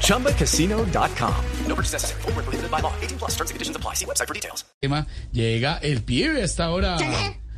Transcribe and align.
ChumbaCasino.com. 0.00 1.34
No 1.66 1.74
purchase 1.74 1.92
necessary. 1.92 2.22
Full 2.22 2.32
prohibited 2.32 2.70
by 2.70 2.80
law. 2.80 2.92
18 3.02 3.18
plus 3.18 3.32
terms 3.36 3.50
and 3.50 3.56
conditions 3.56 3.76
apply. 3.76 3.94
See 3.94 4.06
website 4.06 4.26
for 4.26 4.34
details. 4.34 4.64
llega 5.32 5.78
el 5.82 6.02
pibe 6.02 6.40
a 6.40 6.44
esta 6.44 6.70
hora. 6.70 6.96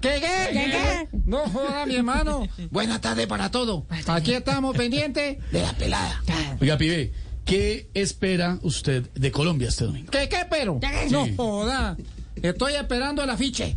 ¿Qué, 0.00 0.20
qué, 0.20 0.20
qué, 0.52 0.70
qué? 0.70 1.08
No 1.24 1.48
joda, 1.48 1.86
mi 1.86 1.96
hermano. 1.96 2.46
Buena 2.70 3.00
tarde 3.00 3.26
para 3.26 3.50
todo. 3.50 3.86
Aquí 4.06 4.34
estamos 4.34 4.76
pendientes 4.76 5.38
de 5.50 5.62
la 5.62 5.72
pelada. 5.72 6.22
Oiga, 6.60 6.76
pibe, 6.76 7.12
¿qué 7.44 7.90
espera 7.94 8.58
usted 8.62 9.08
de 9.14 9.30
Colombia 9.32 9.68
este 9.68 9.84
domingo? 9.84 10.10
¿Qué, 10.10 10.28
qué, 10.28 10.46
pero? 10.50 10.80
No 11.10 11.26
joda. 11.36 11.96
Estoy 12.42 12.74
esperando 12.74 13.22
el 13.22 13.30
afiche. 13.30 13.76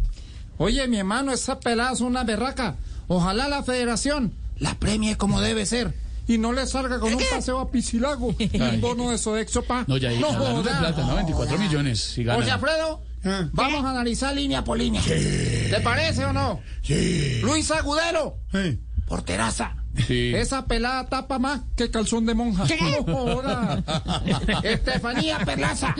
Oye, 0.57 0.87
mi 0.87 0.97
hermano, 0.97 1.31
esa 1.31 1.59
pelada 1.59 1.93
es 1.93 2.01
una 2.01 2.23
berraca. 2.23 2.75
Ojalá 3.07 3.47
la 3.47 3.63
federación 3.63 4.33
la 4.59 4.75
premie 4.75 5.17
como 5.17 5.41
debe 5.41 5.65
ser. 5.65 5.93
Y 6.29 6.37
no 6.37 6.53
le 6.53 6.67
salga 6.67 6.99
con 6.99 7.11
un 7.11 7.23
paseo 7.27 7.59
a 7.59 7.71
Piscilago. 7.71 8.27
Un 8.37 8.81
bono 8.81 9.09
de 9.09 9.17
Sodexo 9.17 9.63
pa. 9.63 9.83
No, 9.87 9.97
ya 9.97 10.09
ahí 10.09 10.19
no 10.19 10.31
de 10.31 10.37
joda. 10.37 10.79
plata, 10.79 11.03
¿no? 11.03 11.15
24 11.15 11.57
millones. 11.57 11.99
Si 11.99 12.23
gana. 12.23 12.37
José 12.37 12.51
Alfredo, 12.51 13.01
vamos 13.51 13.83
a 13.83 13.89
analizar 13.89 14.35
línea 14.35 14.63
por 14.63 14.77
línea. 14.77 15.01
¿Te 15.01 15.81
parece 15.83 16.25
o 16.25 16.31
no? 16.31 16.61
Sí. 16.83 17.41
Luis 17.41 17.71
Agudelo, 17.71 18.37
porteraza. 19.07 19.75
Sí. 20.05 20.31
Esa 20.35 20.67
pelada 20.67 21.07
tapa 21.09 21.39
más 21.39 21.61
que 21.75 21.89
calzón 21.89 22.27
de 22.27 22.35
monja. 22.35 22.65
No 22.79 23.03
joda. 23.03 23.83
Estefanía 24.63 25.39
Perlaza. 25.39 25.95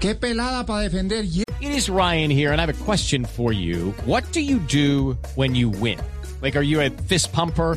Qué 0.00 0.14
pelada 0.14 0.64
para 0.64 0.80
defender. 0.80 1.22
It 1.26 1.44
is 1.60 1.90
Ryan 1.90 2.30
here, 2.30 2.50
and 2.50 2.60
I 2.60 2.64
have 2.64 2.70
a 2.70 2.84
question 2.84 3.26
for 3.26 3.52
you. 3.52 3.94
What 4.06 4.24
do 4.32 4.40
you 4.40 4.58
do 4.58 5.18
when 5.34 5.54
you 5.54 5.68
win? 5.68 5.98
Like, 6.40 6.56
are 6.56 6.64
you 6.64 6.80
a 6.80 6.88
fist 6.88 7.34
pumper? 7.34 7.76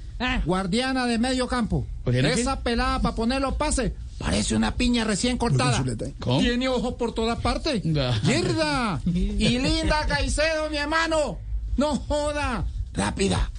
Guardiana 0.45 1.05
de 1.05 1.17
medio 1.17 1.47
campo. 1.47 1.85
Esa 2.05 2.61
pelada 2.61 2.99
para 3.01 3.15
poner 3.15 3.41
los 3.41 3.55
pases. 3.55 3.93
Parece 4.17 4.55
una 4.55 4.75
piña 4.75 5.03
recién 5.03 5.37
cortada. 5.37 5.83
¿Cómo? 6.19 6.39
Tiene 6.39 6.67
ojos 6.67 6.93
por 6.93 7.13
todas 7.13 7.39
partes. 7.39 7.81
Da. 7.83 8.19
¡Mierda! 8.23 9.01
Y 9.05 9.57
Linda 9.57 10.05
Caicedo, 10.07 10.69
mi 10.69 10.77
hermano. 10.77 11.39
No 11.77 11.95
joda. 11.95 12.65
Rápida. 12.93 13.49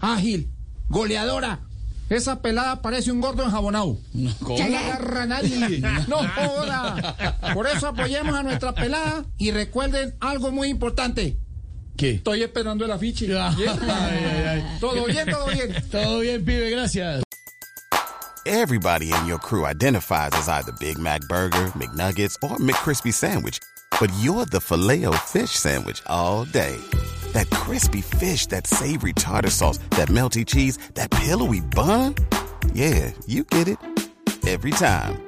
Ágil. 0.00 0.48
Goleadora. 0.88 1.60
Esa 2.08 2.40
pelada 2.40 2.80
parece 2.80 3.12
un 3.12 3.20
gordo 3.20 3.44
enjabonado. 3.44 3.98
¿Cómo? 4.42 4.58
No 4.58 4.68
la 4.68 4.80
agarra 4.80 5.26
nadie. 5.26 5.82
No 6.08 6.16
joda. 6.16 7.16
Por 7.52 7.66
eso 7.66 7.88
apoyemos 7.88 8.34
a 8.34 8.42
nuestra 8.42 8.74
pelada 8.74 9.26
y 9.36 9.50
recuerden 9.50 10.14
algo 10.20 10.50
muy 10.50 10.68
importante. 10.68 11.36
¿Qué? 11.98 12.12
Estoy 12.12 12.44
esperando 12.44 12.84
el 12.84 12.92
afiche. 12.92 13.26
Ay, 13.38 13.66
ay, 13.66 14.44
ay. 14.46 14.78
Todo 14.80 15.04
bien, 15.04 15.26
todo 15.28 15.46
bien. 15.46 15.74
Todo 15.90 16.20
bien, 16.20 16.44
pibe, 16.44 16.70
gracias. 16.70 17.24
Everybody 18.46 19.12
in 19.12 19.26
your 19.26 19.38
crew 19.38 19.66
identifies 19.66 20.30
as 20.32 20.48
either 20.48 20.72
Big 20.78 20.96
Mac 20.98 21.22
Burger, 21.22 21.72
McNuggets, 21.74 22.36
or 22.42 22.56
McCrispy 22.58 23.12
Sandwich. 23.12 23.58
But 24.00 24.12
you're 24.20 24.46
the 24.46 24.60
filet 24.60 25.04
fish 25.26 25.50
Sandwich 25.50 26.00
all 26.06 26.44
day. 26.44 26.76
That 27.32 27.50
crispy 27.50 28.00
fish, 28.00 28.46
that 28.46 28.66
savory 28.66 29.12
tartar 29.12 29.50
sauce, 29.50 29.78
that 29.96 30.08
melty 30.08 30.46
cheese, 30.46 30.78
that 30.94 31.10
pillowy 31.10 31.60
bun. 31.60 32.14
Yeah, 32.72 33.12
you 33.26 33.42
get 33.44 33.66
it. 33.66 33.78
Every 34.46 34.70
time. 34.70 35.27